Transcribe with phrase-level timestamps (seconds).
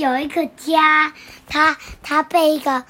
[0.00, 1.12] 有一个家，
[1.46, 2.84] 他他被一个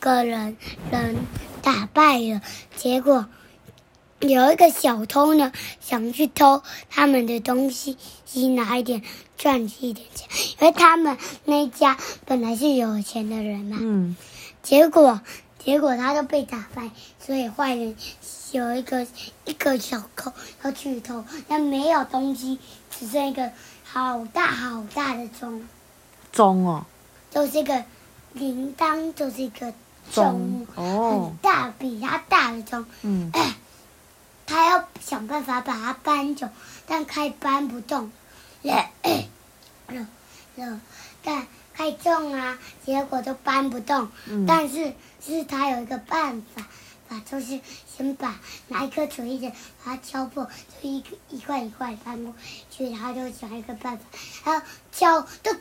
[0.00, 0.56] 个人
[0.90, 1.14] 人
[1.60, 2.40] 打败了，
[2.74, 3.26] 结果
[4.20, 9.02] 有一个小偷呢，想去偷他们的东西，去拿一点
[9.36, 10.26] 赚一点钱，
[10.58, 14.16] 因为他们那家本来是有钱的人嘛，嗯，
[14.62, 15.20] 结果
[15.58, 16.88] 结果他都被打败，
[17.20, 17.94] 所以坏人
[18.52, 19.06] 有一个
[19.44, 20.32] 一个小偷
[20.64, 22.58] 要去偷，但没有东西，
[22.90, 23.52] 只剩一个
[23.84, 25.68] 好大好大的钟。
[26.36, 26.84] 钟哦，
[27.30, 27.82] 就是一个
[28.34, 29.72] 铃铛，就是一个
[30.12, 32.84] 钟很，大，比它大的钟。
[33.00, 33.32] 嗯，
[34.44, 36.46] 他要想办法把它搬走，
[36.86, 38.12] 但开搬不动，
[38.60, 38.90] 了
[39.88, 40.06] 了
[40.56, 40.80] 了，
[41.24, 44.10] 但开重啊，结果都搬不动。
[44.26, 44.44] 嗯。
[44.46, 44.92] 但是
[45.24, 46.66] 是他有一个办法，
[47.08, 47.58] 把就是
[47.96, 49.50] 先把拿一颗锤子
[49.82, 50.44] 把它敲破，
[50.82, 52.34] 就一个一块一块搬过
[52.70, 54.04] 去，然后就想一个办法，
[54.44, 55.60] 然后敲就咚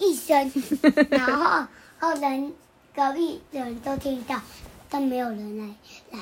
[0.00, 0.50] 一声，
[1.10, 1.68] 然后
[2.00, 2.52] 后人
[2.92, 4.40] 隔壁的人都听到，
[4.88, 5.74] 但没有人来
[6.10, 6.18] 来，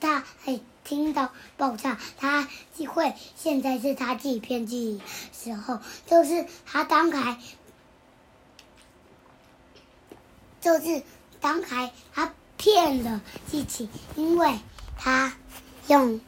[0.00, 5.02] 他还听到爆炸，他机会现在是他自己骗自己
[5.32, 7.36] 时候，就是他刚才。
[10.60, 11.02] 就是
[11.40, 14.58] 刚才他骗了自己，因为
[14.98, 15.32] 他
[15.88, 16.20] 用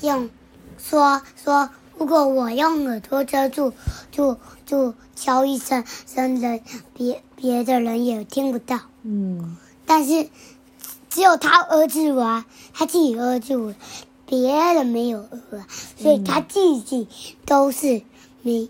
[0.00, 0.30] 用
[0.78, 3.72] 说说，如果我用耳朵遮住，
[4.10, 6.60] 就就敲一声声人，
[6.92, 8.80] 别别的人也听不到。
[9.02, 10.28] 嗯，但是
[11.08, 13.74] 只有他儿子玩，他自己儿子，
[14.26, 17.06] 别人没有儿啊，所以他自己
[17.46, 18.02] 都是
[18.42, 18.68] 没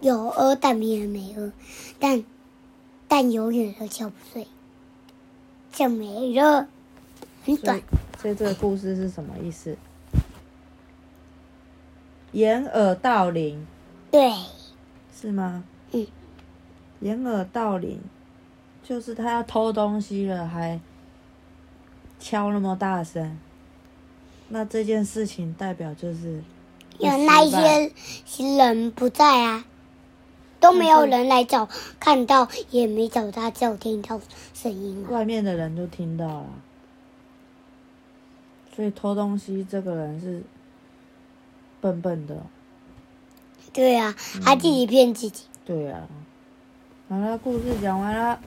[0.00, 1.52] 有儿，但别人没儿，
[1.98, 2.24] 但
[3.06, 4.48] 但永远都敲不碎，
[5.72, 6.66] 就没了，
[7.44, 7.80] 很短。
[8.20, 9.76] 所以这个故事是什么意思？
[12.36, 13.66] 掩耳盗铃
[14.10, 14.30] 对，
[15.18, 15.64] 是吗？
[15.92, 16.06] 嗯。
[17.00, 17.98] 掩耳盗铃
[18.82, 20.78] 就是他要偷东西了，还
[22.20, 23.38] 敲那么大声，
[24.50, 26.42] 那这件事情代表就是
[26.98, 27.90] 有那一些
[28.58, 29.64] 人不在啊，
[30.60, 31.66] 都没有人来找，
[31.98, 34.20] 看到也没找他，只有听到
[34.52, 35.10] 声音啊。
[35.10, 36.50] 外面的人就听到了，
[38.74, 40.42] 所以偷东西这个人是
[41.86, 42.34] 笨笨的，
[43.72, 45.44] 对啊，他自己骗自己。
[45.64, 46.08] 对啊。
[47.08, 48.40] 好了，故事讲完了，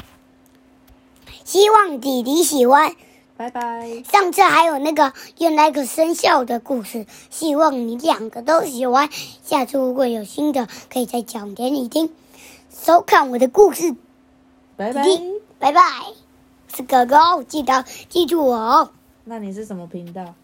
[1.45, 2.93] 希望弟弟喜欢。
[3.37, 4.03] 拜拜。
[4.03, 9.09] 上次还有那个原来个生肖的故事，希望你两个都喜欢。
[9.41, 12.13] 下次如果有新的，可以再讲给你听。
[12.69, 13.95] 收看我的故事，
[14.75, 15.05] 拜拜。
[15.59, 15.81] 拜拜。
[16.75, 18.91] 是哥哥，记得记住我哦，
[19.23, 20.35] 那你是什么频道？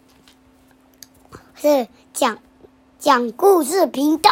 [1.54, 2.38] 是讲
[2.98, 4.30] 讲故事频道。